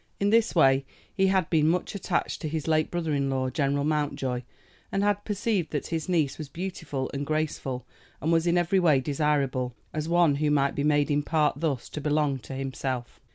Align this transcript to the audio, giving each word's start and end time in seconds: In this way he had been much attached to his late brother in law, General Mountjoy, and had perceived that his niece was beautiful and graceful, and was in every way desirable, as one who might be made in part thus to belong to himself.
In 0.19 0.31
this 0.31 0.55
way 0.55 0.83
he 1.13 1.27
had 1.27 1.47
been 1.51 1.67
much 1.69 1.93
attached 1.93 2.41
to 2.41 2.49
his 2.49 2.67
late 2.67 2.89
brother 2.89 3.13
in 3.13 3.29
law, 3.29 3.51
General 3.51 3.83
Mountjoy, 3.83 4.41
and 4.91 5.03
had 5.03 5.23
perceived 5.25 5.69
that 5.73 5.85
his 5.89 6.09
niece 6.09 6.39
was 6.39 6.49
beautiful 6.49 7.11
and 7.13 7.23
graceful, 7.23 7.85
and 8.19 8.31
was 8.31 8.47
in 8.47 8.57
every 8.57 8.79
way 8.79 8.99
desirable, 8.99 9.75
as 9.93 10.09
one 10.09 10.37
who 10.37 10.49
might 10.49 10.73
be 10.73 10.83
made 10.83 11.11
in 11.11 11.21
part 11.21 11.59
thus 11.59 11.87
to 11.89 12.01
belong 12.01 12.39
to 12.39 12.53
himself. 12.55 13.19